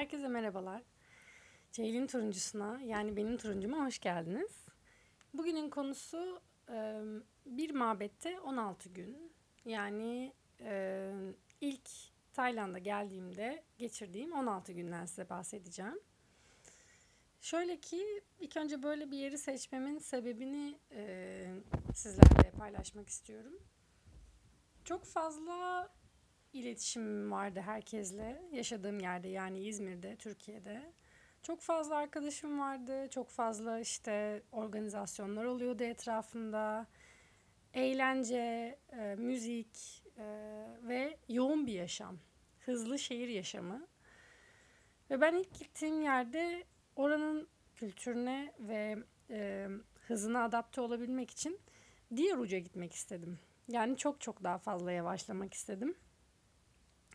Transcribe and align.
Herkese 0.00 0.28
merhabalar. 0.28 0.82
Ceylin 1.72 2.06
turuncusuna 2.06 2.80
yani 2.84 3.16
benim 3.16 3.36
turuncuma 3.36 3.86
hoş 3.86 3.98
geldiniz. 3.98 4.66
Bugünün 5.34 5.70
konusu 5.70 6.42
bir 7.46 7.70
mabette 7.70 8.40
16 8.40 8.88
gün. 8.88 9.32
Yani 9.64 10.32
ilk 11.60 11.90
Tayland'a 12.32 12.78
geldiğimde 12.78 13.64
geçirdiğim 13.78 14.32
16 14.32 14.72
günden 14.72 15.06
size 15.06 15.28
bahsedeceğim. 15.28 16.00
Şöyle 17.40 17.80
ki 17.80 18.22
ilk 18.38 18.56
önce 18.56 18.82
böyle 18.82 19.10
bir 19.10 19.18
yeri 19.18 19.38
seçmemin 19.38 19.98
sebebini 19.98 20.78
sizlerle 21.94 22.50
paylaşmak 22.58 23.08
istiyorum. 23.08 23.62
Çok 24.84 25.04
fazla 25.04 25.88
iletişimim 26.52 27.30
vardı 27.30 27.60
herkesle. 27.60 28.42
Yaşadığım 28.52 29.00
yerde 29.00 29.28
yani 29.28 29.60
İzmir'de, 29.64 30.16
Türkiye'de. 30.16 30.92
Çok 31.42 31.60
fazla 31.60 31.96
arkadaşım 31.96 32.60
vardı. 32.60 33.08
Çok 33.10 33.28
fazla 33.28 33.80
işte 33.80 34.42
organizasyonlar 34.52 35.44
oluyordu 35.44 35.82
etrafında. 35.82 36.86
Eğlence, 37.74 38.78
e, 38.92 39.14
müzik 39.18 40.04
e, 40.18 40.24
ve 40.82 41.16
yoğun 41.28 41.66
bir 41.66 41.72
yaşam. 41.72 42.18
Hızlı 42.60 42.98
şehir 42.98 43.28
yaşamı. 43.28 43.86
Ve 45.10 45.20
ben 45.20 45.34
ilk 45.34 45.54
gittiğim 45.54 46.02
yerde 46.02 46.64
oranın 46.96 47.48
kültürüne 47.74 48.52
ve 48.58 48.96
e, 49.30 49.68
hızına 50.06 50.44
adapte 50.44 50.80
olabilmek 50.80 51.30
için 51.30 51.58
diğer 52.16 52.36
uca 52.36 52.58
gitmek 52.58 52.92
istedim. 52.92 53.38
Yani 53.68 53.96
çok 53.96 54.20
çok 54.20 54.44
daha 54.44 54.58
fazla 54.58 54.92
yavaşlamak 54.92 55.54
istedim. 55.54 55.94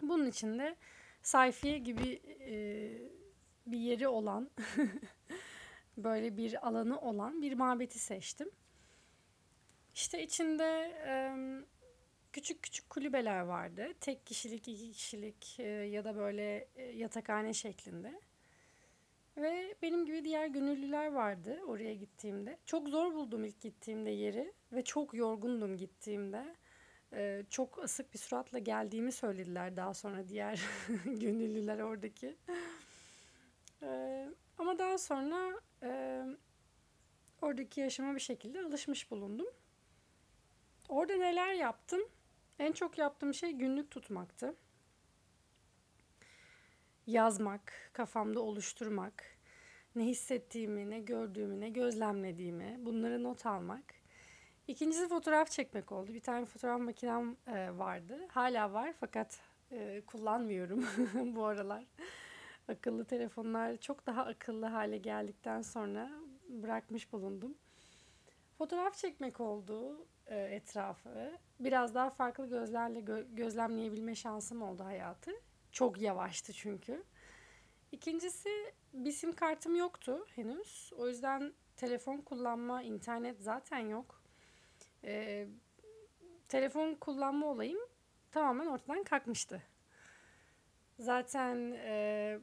Bunun 0.01 0.27
için 0.27 0.59
de 0.59 0.75
sayfiye 1.23 1.77
gibi 1.77 2.21
e, 2.39 2.55
bir 3.67 3.77
yeri 3.77 4.07
olan, 4.07 4.49
böyle 5.97 6.37
bir 6.37 6.67
alanı 6.67 6.99
olan 7.01 7.41
bir 7.41 7.53
mabeti 7.53 7.99
seçtim. 7.99 8.49
İşte 9.95 10.23
içinde 10.23 10.93
e, 11.07 11.13
küçük 12.33 12.63
küçük 12.63 12.89
kulübeler 12.89 13.39
vardı. 13.39 13.93
Tek 13.99 14.25
kişilik, 14.25 14.67
iki 14.67 14.91
kişilik 14.91 15.59
e, 15.59 15.63
ya 15.63 16.05
da 16.05 16.15
böyle 16.15 16.67
e, 16.75 16.83
yatakhane 16.83 17.53
şeklinde. 17.53 18.21
Ve 19.37 19.75
benim 19.81 20.05
gibi 20.05 20.23
diğer 20.23 20.47
gönüllüler 20.47 21.11
vardı 21.11 21.59
oraya 21.67 21.93
gittiğimde. 21.93 22.57
Çok 22.65 22.89
zor 22.89 23.13
buldum 23.13 23.45
ilk 23.45 23.61
gittiğimde 23.61 24.09
yeri 24.09 24.53
ve 24.71 24.83
çok 24.83 25.13
yorgundum 25.13 25.77
gittiğimde. 25.77 26.55
Çok 27.49 27.79
asık 27.83 28.13
bir 28.13 28.19
suratla 28.19 28.59
geldiğimi 28.59 29.11
söylediler 29.11 29.77
daha 29.77 29.93
sonra 29.93 30.27
diğer 30.27 30.61
gönüllüler 31.05 31.79
oradaki. 31.79 32.35
Ama 34.57 34.79
daha 34.79 34.97
sonra 34.97 35.61
oradaki 37.41 37.81
yaşama 37.81 38.15
bir 38.15 38.19
şekilde 38.19 38.61
alışmış 38.61 39.11
bulundum. 39.11 39.47
Orada 40.89 41.15
neler 41.15 41.53
yaptım? 41.53 42.01
En 42.59 42.71
çok 42.71 42.97
yaptığım 42.97 43.33
şey 43.33 43.51
günlük 43.51 43.91
tutmaktı. 43.91 44.55
Yazmak, 47.07 47.73
kafamda 47.93 48.39
oluşturmak, 48.39 49.23
ne 49.95 50.03
hissettiğimi, 50.05 50.89
ne 50.89 50.99
gördüğümü, 50.99 51.59
ne 51.59 51.69
gözlemlediğimi 51.69 52.75
bunları 52.79 53.23
not 53.23 53.45
almak 53.45 53.93
İkincisi 54.67 55.07
fotoğraf 55.07 55.51
çekmek 55.51 55.91
oldu. 55.91 56.13
Bir 56.13 56.21
tane 56.21 56.45
fotoğraf 56.45 56.79
makinem 56.79 57.37
e, 57.47 57.77
vardı. 57.77 58.19
Hala 58.29 58.73
var 58.73 58.93
fakat 58.99 59.39
e, 59.71 60.01
kullanmıyorum 60.07 60.85
bu 61.35 61.45
aralar. 61.45 61.85
Akıllı 62.67 63.05
telefonlar 63.05 63.77
çok 63.77 64.05
daha 64.05 64.25
akıllı 64.25 64.65
hale 64.65 64.97
geldikten 64.97 65.61
sonra 65.61 66.11
bırakmış 66.49 67.13
bulundum. 67.13 67.57
Fotoğraf 68.57 68.97
çekmek 68.97 69.39
oldu 69.39 70.07
e, 70.27 70.37
etrafı. 70.37 71.31
Biraz 71.59 71.95
daha 71.95 72.09
farklı 72.09 72.49
gözlerle 72.49 72.99
gö- 72.99 73.35
gözlemleyebilme 73.35 74.15
şansım 74.15 74.61
oldu 74.61 74.83
hayatı. 74.83 75.31
Çok 75.71 76.01
yavaştı 76.01 76.53
çünkü. 76.53 77.03
İkincisi 77.91 78.49
bir 78.93 79.11
sim 79.11 79.33
kartım 79.33 79.75
yoktu 79.75 80.25
henüz. 80.35 80.93
O 80.97 81.07
yüzden 81.07 81.53
telefon 81.77 82.17
kullanma, 82.17 82.81
internet 82.81 83.41
zaten 83.41 83.79
yok 83.79 84.24
e, 85.05 85.47
telefon 86.47 86.95
kullanma 86.95 87.47
olayım 87.47 87.79
tamamen 88.31 88.65
ortadan 88.65 89.03
kalkmıştı. 89.03 89.61
Zaten 90.99 91.71
e, 91.71 92.39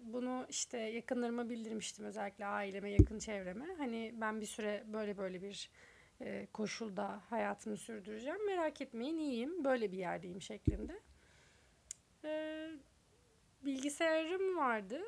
bunu 0.00 0.46
işte 0.48 0.78
yakınlarıma 0.78 1.50
bildirmiştim 1.50 2.04
özellikle 2.04 2.46
aileme, 2.46 2.90
yakın 2.90 3.18
çevreme. 3.18 3.74
Hani 3.78 4.14
ben 4.16 4.40
bir 4.40 4.46
süre 4.46 4.84
böyle 4.86 5.18
böyle 5.18 5.42
bir 5.42 5.70
e, 6.20 6.46
koşulda 6.52 7.22
hayatımı 7.30 7.76
sürdüreceğim. 7.76 8.46
Merak 8.46 8.80
etmeyin 8.80 9.18
iyiyim, 9.18 9.64
böyle 9.64 9.92
bir 9.92 9.98
yerdeyim 9.98 10.42
şeklinde. 10.42 11.00
E, 12.24 12.70
bilgisayarım 13.64 14.56
vardı. 14.56 15.00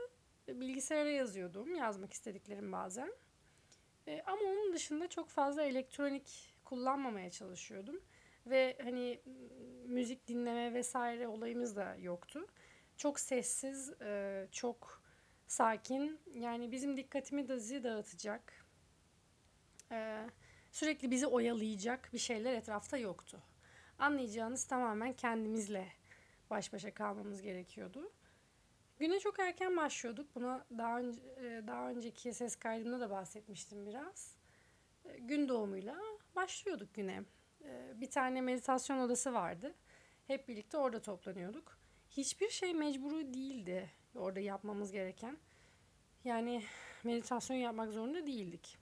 Bilgisayara 0.49 1.11
yazıyordum, 1.11 1.75
yazmak 1.75 2.12
istediklerim 2.12 2.72
bazen. 2.72 3.12
E, 4.06 4.22
ama 4.27 4.43
onun 4.43 4.72
dışında 4.72 5.09
çok 5.09 5.28
fazla 5.28 5.62
elektronik 5.62 6.55
kullanmamaya 6.70 7.31
çalışıyordum. 7.31 8.00
Ve 8.47 8.78
hani 8.82 9.20
müzik 9.86 10.28
dinleme 10.28 10.75
vesaire 10.75 11.28
olayımız 11.28 11.76
da 11.76 11.97
yoktu. 11.97 12.47
Çok 12.97 13.20
sessiz, 13.20 13.92
çok 14.53 15.03
sakin. 15.47 16.20
Yani 16.34 16.72
bizim 16.72 16.97
dikkatimi 16.97 17.48
de 17.48 17.56
bizi 17.56 17.82
dağıtacak. 17.84 18.66
E, 19.92 20.26
sürekli 20.70 21.10
bizi 21.10 21.26
oyalayacak 21.26 22.10
bir 22.12 22.19
şeyler 22.19 22.54
etrafta 22.54 22.97
yoktu. 22.98 23.42
Anlayacağınız 23.98 24.64
tamamen 24.64 25.12
kendimizle 25.12 25.88
baş 26.50 26.72
başa 26.72 26.94
kalmamız 26.94 27.42
gerekiyordu. 27.42 28.12
Güne 28.98 29.20
çok 29.20 29.38
erken 29.38 29.76
başlıyorduk. 29.76 30.34
Buna 30.34 30.66
daha 30.78 30.98
önce 30.98 31.20
daha 31.66 31.91
önceki 31.91 32.34
ses 32.34 32.56
kaydımda 32.56 33.00
da 33.00 33.10
bahsetmiştim 33.10 33.87
biraz. 33.87 34.40
Gün 35.19 35.49
doğumuyla 35.49 35.97
başlıyorduk 36.37 36.94
güne. 36.94 37.25
Ee, 37.65 38.00
bir 38.00 38.11
tane 38.11 38.41
meditasyon 38.41 38.99
odası 38.99 39.33
vardı. 39.33 39.75
Hep 40.27 40.49
birlikte 40.49 40.77
orada 40.77 41.03
toplanıyorduk. 41.03 41.78
Hiçbir 42.11 42.49
şey 42.49 42.75
mecburu 42.75 43.34
değildi 43.34 43.91
orada 44.15 44.41
yapmamız 44.41 44.93
gereken. 44.93 45.38
Yani 46.25 46.62
meditasyon 47.05 47.56
yapmak 47.56 47.93
zorunda 47.93 48.27
değildik. 48.27 48.78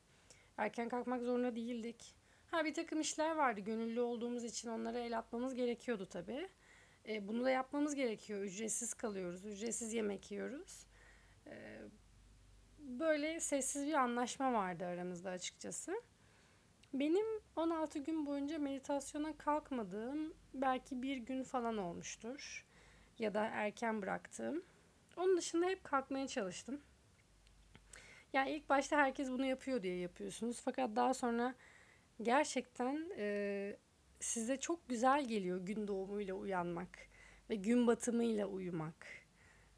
Erken 0.56 0.88
kalkmak 0.88 1.22
zorunda 1.22 1.56
değildik. 1.56 2.16
Ha 2.50 2.64
bir 2.64 2.74
takım 2.74 3.00
işler 3.00 3.36
vardı. 3.36 3.60
Gönüllü 3.60 4.00
olduğumuz 4.00 4.44
için 4.44 4.68
onlara 4.68 4.98
el 4.98 5.18
atmamız 5.18 5.54
gerekiyordu 5.54 6.06
tabii. 6.06 6.48
E, 7.08 7.28
bunu 7.28 7.44
da 7.44 7.50
yapmamız 7.50 7.94
gerekiyor. 7.94 8.40
Ücretsiz 8.42 8.94
kalıyoruz. 8.94 9.46
Ücretsiz 9.46 9.92
yemek 9.92 10.30
yiyoruz. 10.30 10.86
E, 11.46 11.78
böyle 12.88 13.40
sessiz 13.40 13.86
bir 13.86 13.94
anlaşma 13.94 14.52
vardı 14.52 14.86
aramızda 14.86 15.30
açıkçası. 15.30 16.02
Benim 16.94 17.26
16 17.56 17.98
gün 17.98 18.26
boyunca 18.26 18.58
meditasyona 18.58 19.36
kalkmadığım 19.36 20.34
belki 20.54 21.02
bir 21.02 21.16
gün 21.16 21.42
falan 21.42 21.78
olmuştur. 21.78 22.66
Ya 23.18 23.34
da 23.34 23.44
erken 23.44 24.02
bıraktığım. 24.02 24.64
Onun 25.16 25.36
dışında 25.36 25.66
hep 25.66 25.84
kalkmaya 25.84 26.28
çalıştım. 26.28 26.80
Yani 28.32 28.50
ilk 28.50 28.68
başta 28.68 28.96
herkes 28.96 29.30
bunu 29.30 29.46
yapıyor 29.46 29.82
diye 29.82 29.96
yapıyorsunuz. 29.96 30.60
Fakat 30.64 30.96
daha 30.96 31.14
sonra 31.14 31.54
gerçekten 32.22 33.10
e, 33.16 33.76
size 34.20 34.56
çok 34.56 34.88
güzel 34.88 35.24
geliyor 35.24 35.66
gün 35.66 35.88
doğumuyla 35.88 36.34
uyanmak 36.34 36.98
ve 37.50 37.54
gün 37.54 37.86
batımıyla 37.86 38.46
uyumak. 38.46 39.06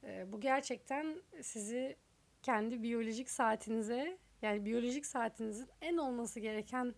E, 0.04 0.32
bu 0.32 0.40
gerçekten 0.40 1.22
sizi 1.42 1.96
kendi 2.42 2.82
biyolojik 2.82 3.30
saatinize 3.30 4.18
yani 4.42 4.64
biyolojik 4.64 5.06
saatinizin 5.06 5.68
en 5.80 5.96
olması 5.96 6.40
gereken 6.40 6.94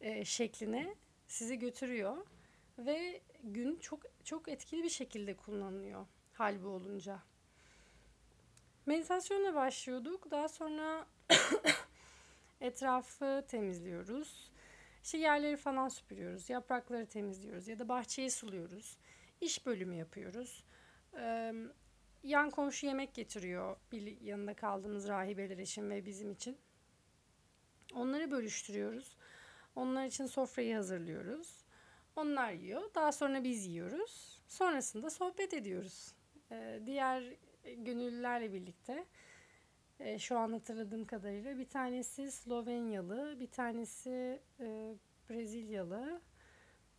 e, 0.00 0.24
şekline 0.24 0.94
sizi 1.26 1.58
götürüyor 1.58 2.26
ve 2.78 3.20
gün 3.42 3.76
çok 3.76 4.00
çok 4.24 4.48
etkili 4.48 4.82
bir 4.82 4.88
şekilde 4.88 5.36
kullanılıyor 5.36 6.06
hal 6.40 6.62
bu 6.62 6.68
olunca. 6.68 7.22
Meditasyona 8.86 9.54
başlıyorduk. 9.54 10.30
Daha 10.30 10.48
sonra 10.48 11.06
etrafı 12.60 13.44
temizliyoruz. 13.48 14.50
İşte 15.04 15.18
yerleri 15.18 15.56
falan 15.56 15.88
süpürüyoruz. 15.88 16.50
Yaprakları 16.50 17.06
temizliyoruz 17.06 17.68
ya 17.68 17.78
da 17.78 17.88
bahçeyi 17.88 18.30
suluyoruz. 18.30 18.98
İş 19.40 19.66
bölümü 19.66 19.94
yapıyoruz. 19.94 20.64
Ee, 21.18 21.52
yan 22.22 22.50
komşu 22.50 22.86
yemek 22.86 23.14
getiriyor 23.14 23.76
bir 23.92 24.20
yanında 24.20 24.54
kaldığımız 24.54 25.08
rahibeler 25.08 25.58
için 25.58 25.90
ve 25.90 26.06
bizim 26.06 26.32
için. 26.32 26.58
Onları 27.94 28.30
bölüştürüyoruz. 28.30 29.16
Onlar 29.76 30.06
için 30.06 30.26
sofrayı 30.26 30.74
hazırlıyoruz. 30.74 31.64
Onlar 32.16 32.52
yiyor. 32.52 32.94
Daha 32.94 33.12
sonra 33.12 33.44
biz 33.44 33.66
yiyoruz. 33.66 34.42
Sonrasında 34.48 35.10
sohbet 35.10 35.54
ediyoruz. 35.54 36.14
Ee, 36.52 36.80
diğer 36.86 37.24
gönüllülerle 37.64 38.52
birlikte. 38.52 39.06
E, 40.00 40.18
şu 40.18 40.38
an 40.38 40.52
hatırladığım 40.52 41.04
kadarıyla. 41.04 41.58
Bir 41.58 41.68
tanesi 41.68 42.32
Slovenyalı, 42.32 43.40
bir 43.40 43.50
tanesi 43.50 44.40
e, 44.60 44.94
Brezilyalı, 45.30 46.20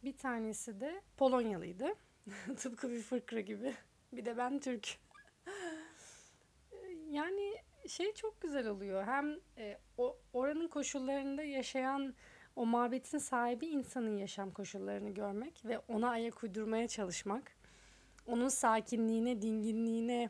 bir 0.03 0.17
tanesi 0.17 0.79
de 0.79 1.01
Polonyalıydı. 1.17 1.95
Tıpkı 2.57 2.91
bir 2.91 3.01
fırkra 3.01 3.39
gibi. 3.41 3.73
Bir 4.13 4.25
de 4.25 4.37
ben 4.37 4.59
Türk. 4.59 4.97
Yani 7.11 7.55
şey 7.87 8.13
çok 8.13 8.41
güzel 8.41 8.67
oluyor. 8.67 9.03
Hem 9.03 9.39
e, 9.57 9.77
o 9.97 10.17
oranın 10.33 10.67
koşullarında 10.67 11.43
yaşayan 11.43 12.13
o 12.55 12.65
mabetin 12.65 13.17
sahibi 13.17 13.67
insanın 13.67 14.17
yaşam 14.17 14.51
koşullarını 14.51 15.09
görmek 15.09 15.65
ve 15.65 15.79
ona 15.79 16.09
ayak 16.09 16.43
uydurmaya 16.43 16.87
çalışmak. 16.87 17.51
Onun 18.27 18.47
sakinliğine, 18.47 19.41
dinginliğine 19.41 20.29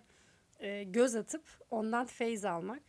e, 0.60 0.84
göz 0.84 1.16
atıp 1.16 1.44
ondan 1.70 2.06
feyz 2.06 2.46
almak. 2.46 2.82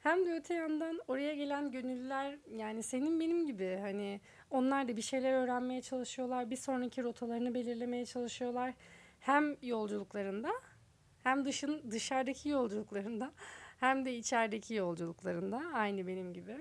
Hem 0.00 0.26
de 0.26 0.34
öte 0.34 0.54
yandan 0.54 1.00
oraya 1.08 1.34
gelen 1.34 1.70
gönüllüler 1.70 2.38
yani 2.50 2.82
senin 2.82 3.20
benim 3.20 3.46
gibi 3.46 3.78
hani 3.80 4.20
onlar 4.50 4.88
da 4.88 4.96
bir 4.96 5.02
şeyler 5.02 5.32
öğrenmeye 5.32 5.82
çalışıyorlar. 5.82 6.50
Bir 6.50 6.56
sonraki 6.56 7.02
rotalarını 7.02 7.54
belirlemeye 7.54 8.06
çalışıyorlar. 8.06 8.74
Hem 9.20 9.56
yolculuklarında 9.62 10.50
hem 11.28 11.44
dışın 11.44 11.90
dışarıdaki 11.90 12.48
yolculuklarında 12.48 13.32
hem 13.80 14.04
de 14.04 14.16
içerideki 14.16 14.74
yolculuklarında 14.74 15.62
aynı 15.74 16.06
benim 16.06 16.32
gibi. 16.32 16.56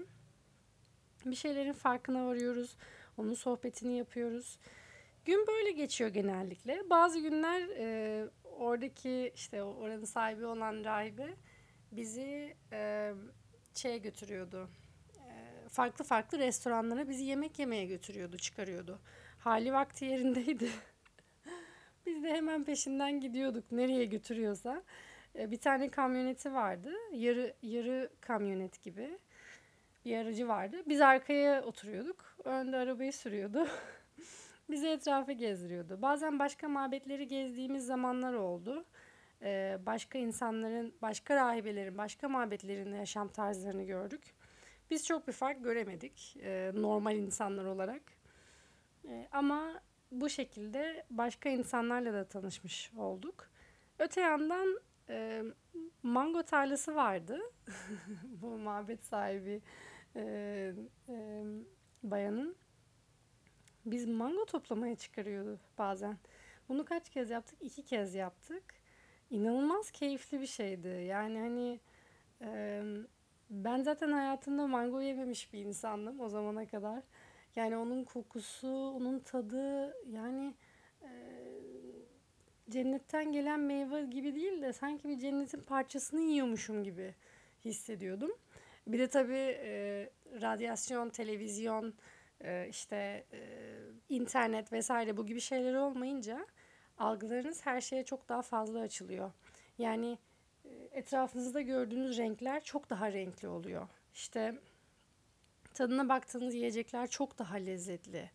Bir 1.25 1.36
şeylerin 1.36 1.74
farkına 1.74 2.25
varıyoruz. 2.25 2.78
Onun 3.18 3.34
sohbetini 3.34 3.98
yapıyoruz. 3.98 4.60
Gün 5.25 5.48
böyle 5.48 5.72
geçiyor 5.72 6.10
genellikle. 6.10 6.90
Bazı 6.90 7.19
günler 7.19 7.62
e, 7.78 8.30
oradaki 8.44 9.31
işte 9.36 9.64
oranın 9.64 10.06
sahibi 10.06 10.46
olan 10.46 10.84
rahibe 10.84 11.28
bizi 11.92 12.56
e, 12.72 13.14
şeye 13.74 13.98
götürüyordu. 13.98 14.69
E, 15.30 15.69
farklı 15.69 16.06
farklı 16.06 16.40
restoranlara 16.40 17.10
bizi 17.10 17.24
yemek 17.24 17.60
yemeye 17.60 17.86
götürüyordu, 17.86 18.38
çıkarıyordu. 18.38 19.00
Hali 19.40 19.74
vakti 19.74 20.06
yerindeydi. 20.06 20.69
Biz 22.18 22.24
de 22.24 22.34
hemen 22.34 22.64
peşinden 22.64 23.19
gidiyorduk 23.19 23.72
nereye 23.72 24.06
götürüyorsa. 24.06 24.84
E, 25.36 25.52
bir 25.52 25.58
tane 25.58 25.90
kamyoneti 25.90 26.54
vardı. 26.54 26.94
Yarı 27.14 27.54
yarı 27.62 28.10
kamyonet 28.22 28.84
gibi 28.84 29.18
bir 30.06 30.18
aracı 30.18 30.48
vardı. 30.48 30.78
Biz 30.88 31.02
arkaya 31.02 31.64
oturuyorduk. 31.64 32.36
Önde 32.44 32.78
arabayı 32.78 33.14
sürüyordu. 33.14 33.68
Bizi 34.69 34.88
etrafı 34.88 35.31
gezdiriyordu. 35.31 36.02
Bazen 36.02 36.40
başka 36.40 36.68
mabetleri 36.68 37.28
gezdiğimiz 37.28 37.86
zamanlar 37.86 38.34
oldu. 38.34 38.86
Ee, 39.42 39.78
başka 39.86 40.19
insanların, 40.19 40.94
başka 41.02 41.36
rahibelerin, 41.36 41.98
başka 41.98 42.30
mabetlerin 42.30 42.96
yaşam 42.96 43.28
tarzlarını 43.28 43.84
gördük. 43.84 44.24
Biz 44.92 45.06
çok 45.06 45.28
bir 45.28 45.34
fark 45.34 45.64
göremedik 45.64 46.38
e, 46.42 46.72
normal 46.75 47.16
insanlar 47.16 47.66
olarak. 47.66 48.02
E, 49.08 49.28
ama 49.31 49.81
bu 50.12 50.30
şekilde 50.30 51.06
başka 51.09 51.50
insanlarla 51.50 52.13
da 52.13 52.27
tanışmış 52.27 52.92
olduk. 52.98 53.50
Öte 54.00 54.21
yandan 54.21 54.80
e, 55.09 55.44
mango 56.04 56.44
tarlası 56.44 56.95
vardı. 56.95 57.39
bu 58.24 58.57
mabet 58.57 59.04
sahibi 59.04 59.62
e, 60.15 60.21
e, 61.09 61.44
bayanın. 62.04 62.56
Biz 63.86 64.06
mango 64.06 64.45
toplamaya 64.45 64.95
çıkarıyordu 64.95 65.59
bazen. 65.77 66.18
Bunu 66.69 66.86
kaç 66.86 67.09
kez 67.09 67.30
yaptık? 67.30 67.57
İki 67.62 67.86
kez 67.86 68.15
yaptık. 68.15 68.63
İnanılmaz 69.30 69.92
keyifli 69.92 70.42
bir 70.42 70.48
şeydi. 70.48 70.88
Yani 70.88 71.39
hani 71.39 71.80
e, 72.42 72.81
ben 73.50 73.83
zaten 73.83 74.12
hayatımda 74.12 74.68
mango 74.68 75.01
yememiş 75.01 75.54
bir 75.54 75.59
insandım 75.59 76.19
o 76.19 76.30
zamana 76.30 76.68
kadar. 76.68 77.04
Yani 77.57 77.77
onun 77.77 78.04
kokusu, 78.04 78.94
onun 78.95 79.19
tadı 79.19 79.95
yani 80.07 80.54
e, 81.01 81.09
cennetten 82.69 83.31
gelen 83.31 83.59
meyve 83.59 84.06
gibi 84.06 84.36
değil 84.36 84.62
de 84.62 84.74
sanki 84.74 85.09
bir 85.09 85.19
cennetin 85.19 85.62
parçasını 85.62 86.21
yiyormuşum 86.21 86.83
gibi 86.83 87.15
hissediyordum. 87.65 88.31
Bir 88.88 89.00
de 89.00 89.07
tabii 89.07 89.57
e, 89.63 90.09
radyasyon, 90.42 91.09
televizyon, 91.09 91.94
e, 92.42 92.68
işte 92.69 93.25
e, 93.33 93.39
internet 94.09 94.74
vesaire 94.74 95.18
bu 95.18 95.25
gibi 95.25 95.42
şeyler 95.42 95.74
olmayınca 95.74 96.48
algılarınız 96.98 97.65
her 97.65 97.81
şeye 97.81 98.06
çok 98.06 98.30
daha 98.30 98.42
fazla 98.42 98.80
açılıyor. 98.80 99.31
Yani 99.77 100.18
etrafınızda 100.92 101.62
gördüğünüz 101.62 102.18
renkler 102.18 102.63
çok 102.63 102.89
daha 102.89 103.13
renkli 103.13 103.48
oluyor. 103.48 103.88
İşte 104.13 104.56
tadına 105.77 106.09
baktığınız 106.09 106.56
yiyecekler 106.56 107.07
çok 107.07 107.39
daha 107.39 107.56
lezzetli. 107.56 108.31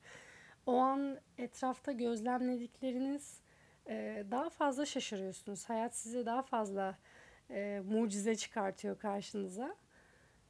O 0.67 0.77
an 0.77 1.21
etrafta 1.39 1.93
gözlemledikleriniz 1.93 3.41
e, 3.89 4.25
daha 4.31 4.51
fazla 4.51 4.87
şaşırıyorsunuz. 4.87 5.69
Hayat 5.69 5.97
size 5.97 6.27
daha 6.27 6.43
fazla 6.43 6.99
e, 7.51 7.83
mucize 7.85 8.37
çıkartıyor 8.37 8.99
karşınıza. 8.99 9.77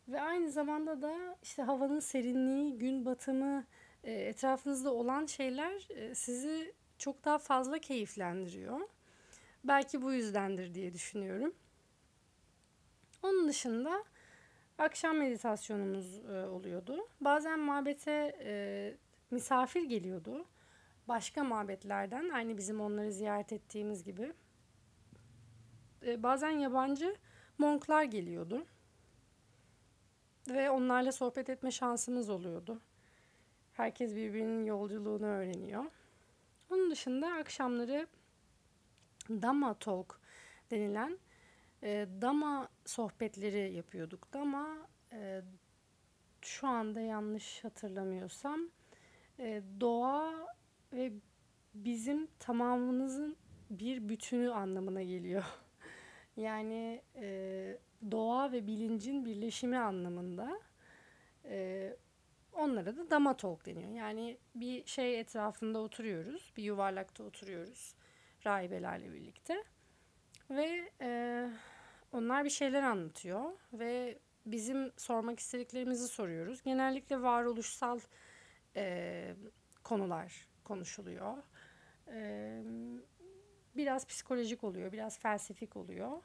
Ve 0.09 0.21
aynı 0.21 0.51
zamanda 0.51 1.03
da 1.03 1.37
işte 1.43 1.63
havanın 1.63 2.01
serinliği, 2.01 2.79
gün 2.79 3.07
batımı, 3.07 3.65
e, 4.05 4.13
etrafınızda 4.13 4.93
olan 4.95 5.27
şeyler 5.27 5.89
e, 5.91 6.15
sizi 6.15 6.75
çok 6.99 7.25
daha 7.25 7.39
fazla 7.39 7.79
keyiflendiriyor. 7.79 8.81
Belki 9.65 10.03
bu 10.03 10.13
yüzdendir 10.13 10.75
diye 10.75 10.95
düşünüyorum. 10.95 11.55
Onun 13.23 13.49
dışında 13.49 14.05
akşam 14.83 15.17
meditasyonumuz 15.17 16.19
e, 16.19 16.47
oluyordu. 16.47 17.09
Bazen 17.21 17.61
mabete 17.61 18.37
e, 18.45 18.95
misafir 19.31 19.83
geliyordu. 19.83 20.45
Başka 21.09 21.45
mabetlerden 21.45 22.29
aynı 22.29 22.59
bizim 22.59 22.81
onları 22.81 23.13
ziyaret 23.13 23.53
ettiğimiz 23.53 24.05
gibi. 24.05 24.33
E, 26.07 26.23
bazen 26.23 26.51
yabancı 26.51 27.17
monklar 27.59 28.03
geliyordu 28.03 28.67
ve 30.49 30.71
onlarla 30.71 31.13
sohbet 31.13 31.51
etme 31.51 31.71
şansımız 31.71 32.31
oluyordu. 32.31 32.81
Herkes 33.73 34.15
birbirinin 34.15 34.65
yolculuğunu 34.65 35.27
öğreniyor. 35.27 35.85
Onun 36.71 36.91
dışında 36.91 37.33
akşamları 37.33 38.07
Dama 39.31 39.75
Talk 39.75 40.21
denilen 40.71 41.19
e, 41.83 42.07
Dama 42.21 42.69
sohbetleri 42.85 43.75
yapıyorduk. 43.75 44.33
Dama 44.33 44.89
e, 45.13 45.43
şu 46.41 46.69
anda 46.69 47.01
yanlış 47.01 47.65
hatırlamıyorsam 47.65 48.61
e, 49.39 49.63
doğa 49.81 50.47
ve 50.93 51.13
bizim 51.75 52.27
tamamımızın 52.39 53.37
bir 53.71 54.09
bütünü 54.09 54.51
anlamına 54.53 55.03
geliyor. 55.03 55.45
yani 56.37 57.03
e, 57.17 57.79
doğa 58.11 58.53
ve 58.53 58.67
bilincin 58.67 59.25
birleşimi 59.25 59.79
anlamında. 59.79 60.61
E, 61.45 61.97
onlara 62.53 62.97
da 62.97 63.11
dama 63.11 63.37
talk 63.37 63.67
deniyor. 63.67 63.91
Yani 63.91 64.39
bir 64.55 64.87
şey 64.87 65.21
etrafında 65.21 65.79
oturuyoruz, 65.79 66.53
bir 66.57 66.63
yuvarlakta 66.63 67.25
oturuyoruz 67.25 67.95
rahibelerle 68.47 69.13
birlikte. 69.13 69.65
Ve 70.51 70.91
e, 71.01 71.49
onlar 72.13 72.45
bir 72.45 72.51
şeyler 72.51 72.83
anlatıyor 72.83 73.53
ve 73.73 74.19
bizim 74.47 74.93
sormak 74.97 75.41
istediklerimizi 75.41 76.09
soruyoruz. 76.09 76.63
Genellikle 76.63 77.23
varoluşsal 77.23 78.01
e, 78.77 79.35
konular 79.85 80.49
konuşuluyor. 80.65 81.37
E, 82.13 82.63
biraz 83.77 84.07
psikolojik 84.07 84.65
oluyor, 84.65 84.93
biraz 84.93 85.19
felsefik 85.19 85.77
oluyor. 85.77 86.23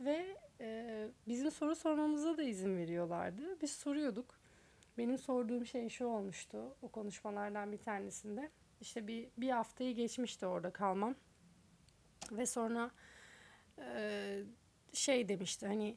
Ve 0.00 0.36
e, 0.60 1.08
bizim 1.28 1.50
soru 1.50 1.76
sormamıza 1.76 2.36
da 2.36 2.42
izin 2.42 2.76
veriyorlardı. 2.76 3.60
Biz 3.62 3.72
soruyorduk. 3.72 4.34
Benim 4.98 5.18
sorduğum 5.18 5.66
şey 5.66 5.88
şu 5.88 6.06
olmuştu 6.06 6.76
o 6.82 6.88
konuşmalardan 6.88 7.72
bir 7.72 7.78
tanesinde. 7.78 8.50
İşte 8.80 9.06
bir, 9.06 9.28
bir 9.38 9.50
haftayı 9.50 9.94
geçmişti 9.94 10.46
orada 10.46 10.70
kalmam. 10.70 11.14
Ve 12.32 12.46
sonra 12.46 12.90
e, 13.78 14.42
şey 14.96 15.28
demişti 15.28 15.66
hani 15.66 15.96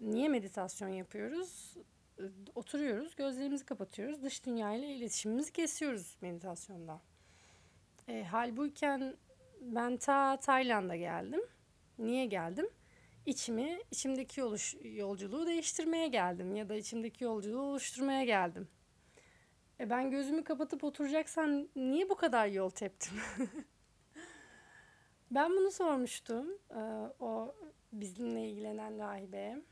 niye 0.00 0.28
meditasyon 0.28 0.88
yapıyoruz? 0.88 1.76
Oturuyoruz, 2.54 3.16
gözlerimizi 3.16 3.64
kapatıyoruz, 3.64 4.22
dış 4.22 4.46
dünya 4.46 4.74
ile 4.74 4.94
iletişimimizi 4.94 5.52
kesiyoruz 5.52 6.16
meditasyonda. 6.20 7.00
E, 8.08 8.24
halbuyken 8.24 9.16
ben 9.60 9.96
ta 9.96 10.36
Tayland'a 10.36 10.96
geldim. 10.96 11.40
Niye 11.98 12.26
geldim? 12.26 12.68
içimi, 13.26 13.78
içimdeki 13.90 14.40
yoluş, 14.40 14.76
yolculuğu 14.82 15.46
değiştirmeye 15.46 16.08
geldim 16.08 16.56
ya 16.56 16.68
da 16.68 16.74
içimdeki 16.74 17.24
yolculuğu 17.24 17.60
oluşturmaya 17.60 18.24
geldim. 18.24 18.68
E 19.80 19.90
ben 19.90 20.10
gözümü 20.10 20.44
kapatıp 20.44 20.84
oturacaksan 20.84 21.68
niye 21.76 22.08
bu 22.08 22.16
kadar 22.16 22.46
yol 22.46 22.70
teptim? 22.70 23.14
ben 25.36 25.50
bunu 25.50 25.70
sormuştum. 25.70 26.58
O 27.20 27.54
bizimle 27.92 28.48
ilgilenen 28.48 28.98
rahibeye. 28.98 29.62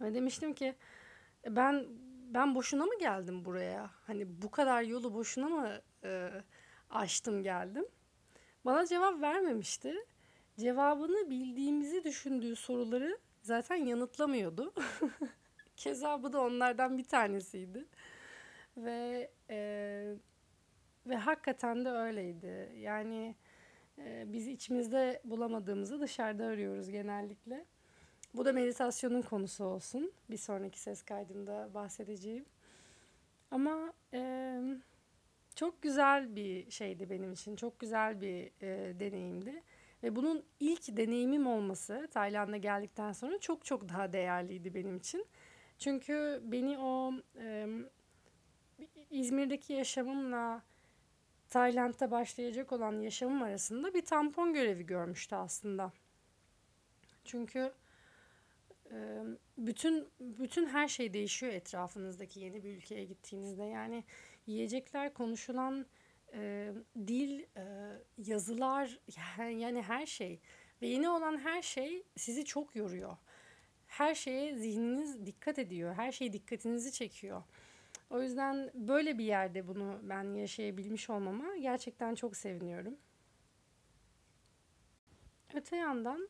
Ve 0.00 0.14
demiştim 0.14 0.54
ki 0.54 0.74
ben 1.46 1.86
ben 2.34 2.54
boşuna 2.54 2.86
mı 2.86 2.98
geldim 3.00 3.44
buraya? 3.44 3.90
Hani 4.06 4.42
bu 4.42 4.50
kadar 4.50 4.82
yolu 4.82 5.14
boşuna 5.14 5.48
mı 5.48 5.80
e, 6.04 6.30
aştım 6.90 7.42
geldim? 7.42 7.84
Bana 8.64 8.86
cevap 8.86 9.20
vermemişti. 9.20 9.94
Cevabını 10.58 11.30
bildiğimizi 11.30 12.04
düşündüğü 12.04 12.56
soruları 12.56 13.18
zaten 13.42 13.76
yanıtlamıyordu. 13.76 14.74
Keza 15.76 16.22
bu 16.22 16.32
da 16.32 16.40
onlardan 16.40 16.98
bir 16.98 17.04
tanesiydi. 17.04 17.86
Ve 18.76 19.30
e, 19.50 19.58
ve 21.06 21.16
hakikaten 21.16 21.84
de 21.84 21.90
öyleydi. 21.90 22.72
Yani 22.76 23.26
e, 23.26 23.49
biz 24.26 24.48
içimizde 24.48 25.20
bulamadığımızı 25.24 26.00
dışarıda 26.00 26.44
arıyoruz 26.44 26.90
genellikle. 26.90 27.64
Bu 28.34 28.44
da 28.44 28.52
meditasyonun 28.52 29.22
konusu 29.22 29.64
olsun. 29.64 30.12
Bir 30.30 30.36
sonraki 30.36 30.80
ses 30.80 31.02
kaydında 31.02 31.68
bahsedeceğim. 31.74 32.44
Ama 33.50 33.92
e, 34.14 34.60
çok 35.54 35.82
güzel 35.82 36.36
bir 36.36 36.70
şeydi 36.70 37.10
benim 37.10 37.32
için. 37.32 37.56
Çok 37.56 37.78
güzel 37.78 38.20
bir 38.20 38.50
e, 38.62 39.00
deneyimdi. 39.00 39.62
Ve 40.02 40.16
bunun 40.16 40.44
ilk 40.60 40.96
deneyimim 40.96 41.46
olması 41.46 42.08
Tayland'a 42.10 42.56
geldikten 42.56 43.12
sonra 43.12 43.38
çok 43.38 43.64
çok 43.64 43.88
daha 43.88 44.12
değerliydi 44.12 44.74
benim 44.74 44.96
için. 44.96 45.26
Çünkü 45.78 46.40
beni 46.44 46.78
o 46.78 47.12
e, 47.40 47.66
İzmir'deki 49.10 49.72
yaşamımla 49.72 50.62
Tayland'da 51.50 52.10
başlayacak 52.10 52.72
olan 52.72 53.00
yaşamım 53.00 53.42
arasında 53.42 53.94
bir 53.94 54.04
tampon 54.04 54.54
görevi 54.54 54.86
görmüştü 54.86 55.36
aslında. 55.36 55.92
Çünkü 57.24 57.72
bütün 59.58 60.08
bütün 60.20 60.66
her 60.66 60.88
şey 60.88 61.12
değişiyor 61.12 61.52
etrafınızdaki 61.52 62.40
yeni 62.40 62.64
bir 62.64 62.76
ülkeye 62.76 63.04
gittiğinizde. 63.04 63.64
Yani 63.64 64.04
yiyecekler, 64.46 65.14
konuşulan 65.14 65.86
dil, 67.06 67.44
yazılar 68.18 68.98
yani, 69.38 69.60
yani 69.60 69.82
her 69.82 70.06
şey 70.06 70.40
ve 70.82 70.86
yeni 70.86 71.08
olan 71.08 71.38
her 71.38 71.62
şey 71.62 72.02
sizi 72.16 72.44
çok 72.44 72.76
yoruyor. 72.76 73.16
Her 73.86 74.14
şeye 74.14 74.56
zihniniz 74.56 75.26
dikkat 75.26 75.58
ediyor. 75.58 75.94
Her 75.94 76.12
şey 76.12 76.32
dikkatinizi 76.32 76.92
çekiyor. 76.92 77.42
O 78.10 78.22
yüzden 78.22 78.70
böyle 78.74 79.18
bir 79.18 79.24
yerde 79.24 79.68
bunu 79.68 80.00
ben 80.02 80.34
yaşayabilmiş 80.34 81.10
olmama 81.10 81.56
gerçekten 81.56 82.14
çok 82.14 82.36
seviniyorum. 82.36 82.96
Öte 85.54 85.76
yandan 85.76 86.28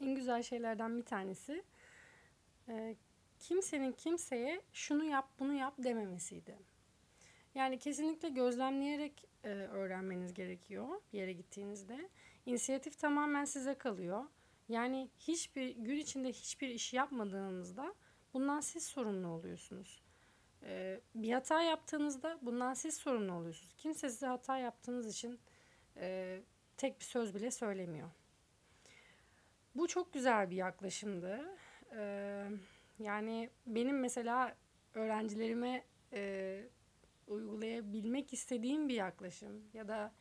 en 0.00 0.14
güzel 0.14 0.42
şeylerden 0.42 0.96
bir 0.96 1.04
tanesi 1.04 1.64
e, 2.68 2.96
kimsenin 3.38 3.92
kimseye 3.92 4.62
şunu 4.72 5.04
yap 5.04 5.28
bunu 5.38 5.52
yap 5.54 5.74
dememesiydi. 5.78 6.58
Yani 7.54 7.78
kesinlikle 7.78 8.28
gözlemleyerek 8.28 9.28
e, 9.44 9.48
öğrenmeniz 9.48 10.34
gerekiyor 10.34 10.88
bir 11.12 11.18
yere 11.18 11.32
gittiğinizde. 11.32 12.08
İnisiyatif 12.46 12.98
tamamen 12.98 13.44
size 13.44 13.74
kalıyor. 13.74 14.24
Yani 14.68 15.10
hiçbir 15.18 15.70
gün 15.70 15.96
içinde 15.96 16.28
hiçbir 16.28 16.68
iş 16.68 16.92
yapmadığınızda 16.92 17.94
bundan 18.34 18.60
siz 18.60 18.86
sorumlu 18.86 19.28
oluyorsunuz. 19.28 20.07
E, 20.62 21.00
bir 21.14 21.32
hata 21.32 21.62
yaptığınızda 21.62 22.38
bundan 22.42 22.74
siz 22.74 22.96
sorumlu 22.96 23.32
oluyorsunuz. 23.32 23.74
Kimse 23.78 24.10
size 24.10 24.26
hata 24.26 24.58
yaptığınız 24.58 25.06
için 25.06 25.40
e, 25.96 26.40
tek 26.76 27.00
bir 27.00 27.04
söz 27.04 27.34
bile 27.34 27.50
söylemiyor. 27.50 28.08
Bu 29.74 29.88
çok 29.88 30.12
güzel 30.12 30.50
bir 30.50 30.56
yaklaşımdı. 30.56 31.40
Ee, 31.96 32.46
yani 32.98 33.50
benim 33.66 34.00
mesela 34.00 34.56
öğrencilerime 34.94 35.84
e, 36.12 36.62
uygulayabilmek 37.26 38.32
istediğim 38.32 38.88
bir 38.88 38.94
yaklaşım 38.94 39.62
ya 39.74 39.88
da 39.88 40.12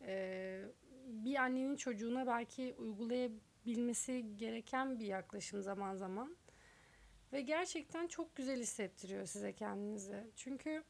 e, 0.00 0.62
bir 1.06 1.36
annenin 1.36 1.76
çocuğuna 1.76 2.26
belki 2.26 2.74
uygulayabilmesi 2.78 4.36
gereken 4.36 4.98
bir 4.98 5.06
yaklaşım 5.06 5.62
zaman 5.62 5.94
zaman 5.94 6.36
ve 7.32 7.40
gerçekten 7.40 8.06
çok 8.06 8.36
güzel 8.36 8.60
hissettiriyor 8.60 9.26
size 9.26 9.52
kendinizi. 9.52 10.24
Çünkü 10.36 10.84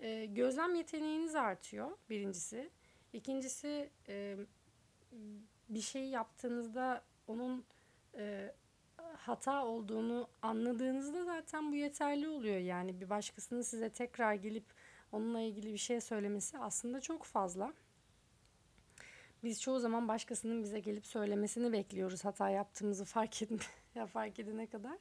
e, 0.00 0.26
gözlem 0.26 0.74
yeteneğiniz 0.74 1.34
artıyor 1.34 1.90
birincisi. 2.10 2.70
İkincisi 3.12 3.90
e, 4.08 4.36
bir 5.68 5.80
şey 5.80 6.04
yaptığınızda 6.04 7.04
onun 7.26 7.64
e, 8.16 8.54
hata 9.16 9.66
olduğunu 9.66 10.28
anladığınızda 10.42 11.24
zaten 11.24 11.72
bu 11.72 11.76
yeterli 11.76 12.28
oluyor. 12.28 12.58
Yani 12.58 13.00
bir 13.00 13.10
başkasının 13.10 13.62
size 13.62 13.90
tekrar 13.90 14.34
gelip 14.34 14.64
onunla 15.12 15.40
ilgili 15.40 15.72
bir 15.72 15.78
şey 15.78 16.00
söylemesi 16.00 16.58
aslında 16.58 17.00
çok 17.00 17.24
fazla. 17.24 17.72
Biz 19.44 19.60
çoğu 19.62 19.78
zaman 19.78 20.08
başkasının 20.08 20.62
bize 20.62 20.80
gelip 20.80 21.06
söylemesini 21.06 21.72
bekliyoruz 21.72 22.24
hata 22.24 22.50
yaptığımızı 22.50 23.04
fark 23.04 23.42
edin 23.42 23.60
ya 23.94 24.06
fark 24.06 24.38
edene 24.38 24.66
kadar. 24.66 24.98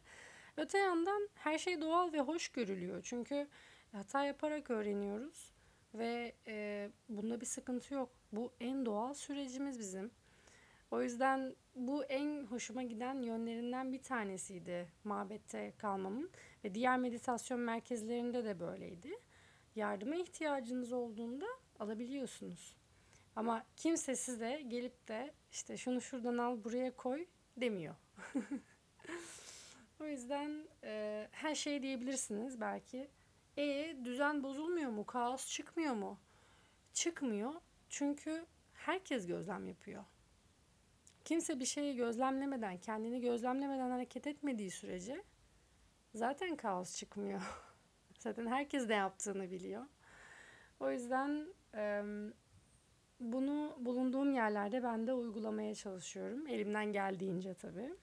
Öte 0.58 0.77
yandan 0.77 1.29
her 1.36 1.58
şey 1.58 1.81
doğal 1.81 2.13
ve 2.13 2.20
hoş 2.20 2.50
görülüyor. 2.50 3.01
Çünkü 3.03 3.48
hata 3.91 4.24
yaparak 4.24 4.72
öğreniyoruz 4.72 5.53
ve 5.93 6.36
e, 6.48 6.89
bunda 7.10 7.41
bir 7.41 7.46
sıkıntı 7.46 7.93
yok. 7.93 8.10
Bu 8.31 8.53
en 8.60 8.86
doğal 8.86 9.13
sürecimiz 9.13 9.79
bizim. 9.79 10.12
O 10.91 11.01
yüzden 11.01 11.55
bu 11.75 12.03
en 12.03 12.46
hoşuma 12.46 12.84
giden 12.84 13.22
yönlerinden 13.22 13.93
bir 13.93 14.03
tanesiydi 14.03 14.88
mabette 15.03 15.74
kalmamın 15.77 16.29
ve 16.63 16.75
diğer 16.75 16.98
meditasyon 16.98 17.60
merkezlerinde 17.60 18.46
de 18.46 18.60
böyleydi. 18.60 19.12
Yardıma 19.75 20.15
ihtiyacınız 20.15 20.93
olduğunda 20.93 21.46
alabiliyorsunuz. 21.79 22.75
Ama 23.36 23.65
kimse 23.75 24.15
size 24.15 24.62
gelip 24.67 25.08
de 25.08 25.34
işte 25.51 25.77
şunu 25.77 26.01
şuradan 26.01 26.38
al 26.38 26.63
buraya 26.63 26.96
koy 26.96 27.25
demiyor. 27.58 27.96
o 30.01 30.05
yüzden 30.05 30.67
e, 30.84 31.27
her 31.31 31.55
şey 31.55 31.81
diyebilirsiniz 31.81 32.62
belki. 32.62 33.10
E 33.58 33.96
düzen 34.03 34.43
bozulmuyor 34.43 34.91
mu? 34.91 35.05
Kaos 35.05 35.48
çıkmıyor 35.48 35.93
mu? 35.93 36.20
Çıkmıyor. 36.93 37.53
Çünkü 37.89 38.46
herkes 38.74 39.27
gözlem 39.27 39.67
yapıyor. 39.67 40.03
Kimse 41.25 41.60
bir 41.60 41.65
şeyi 41.65 41.96
gözlemlemeden, 41.96 42.77
kendini 42.77 43.22
gözlemlemeden 43.22 43.89
hareket 43.89 44.27
etmediği 44.27 44.72
sürece 44.72 45.24
zaten 46.15 46.55
kaos 46.55 46.98
çıkmıyor. 46.98 47.41
zaten 48.20 48.48
herkes 48.48 48.88
ne 48.88 48.96
yaptığını 48.96 49.51
biliyor. 49.51 49.86
O 50.79 50.91
yüzden 50.91 51.48
e, 51.75 52.03
bunu 53.20 53.77
bulunduğum 53.79 54.34
yerlerde 54.34 54.84
ben 54.84 55.08
de 55.08 55.13
uygulamaya 55.13 55.75
çalışıyorum. 55.75 56.48
Elimden 56.48 56.86
geldiğince 56.86 57.53
tabii. 57.53 57.93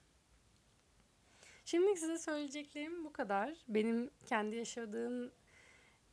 Şimdi 1.69 1.97
size 1.97 2.19
söyleyeceklerim 2.19 3.05
bu 3.05 3.13
kadar. 3.13 3.55
Benim 3.69 4.11
kendi 4.27 4.57
yaşadığım 4.57 5.33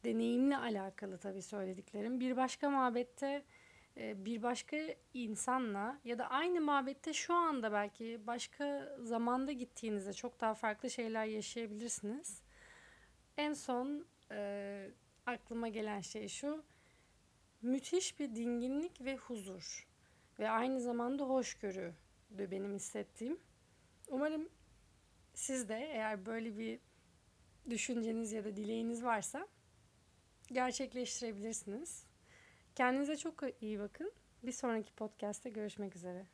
deneyimle 0.03 0.57
alakalı 0.57 1.17
tabii 1.17 1.41
söylediklerim. 1.41 2.19
Bir 2.19 2.37
başka 2.37 2.69
mabette 2.69 3.43
e, 3.97 4.25
bir 4.25 4.43
başka 4.43 4.77
insanla 5.13 5.99
ya 6.05 6.17
da 6.19 6.29
aynı 6.29 6.61
mabette 6.61 7.13
şu 7.13 7.33
anda 7.33 7.71
belki 7.71 8.21
başka 8.27 8.95
zamanda 9.01 9.51
gittiğinizde 9.51 10.13
çok 10.13 10.41
daha 10.41 10.53
farklı 10.53 10.89
şeyler 10.89 11.25
yaşayabilirsiniz. 11.25 12.41
En 13.37 13.53
son 13.53 14.05
e, 14.31 14.89
aklıma 15.25 15.67
gelen 15.67 16.01
şey 16.01 16.27
şu. 16.27 16.63
Müthiş 17.61 18.19
bir 18.19 18.35
dinginlik 18.35 19.01
ve 19.01 19.15
huzur 19.15 19.87
ve 20.39 20.49
aynı 20.49 20.81
zamanda 20.81 21.23
hoşgörü 21.23 21.93
de 22.29 22.51
benim 22.51 22.73
hissettiğim. 22.73 23.39
Umarım 24.07 24.49
siz 25.35 25.69
de 25.69 25.75
eğer 25.75 26.25
böyle 26.25 26.57
bir 26.57 26.79
düşünceniz 27.69 28.31
ya 28.31 28.45
da 28.45 28.55
dileğiniz 28.55 29.03
varsa 29.03 29.47
gerçekleştirebilirsiniz. 30.51 32.05
Kendinize 32.75 33.17
çok 33.17 33.43
iyi 33.61 33.79
bakın. 33.79 34.11
Bir 34.43 34.51
sonraki 34.51 34.93
podcast'te 34.93 35.49
görüşmek 35.49 35.95
üzere. 35.95 36.25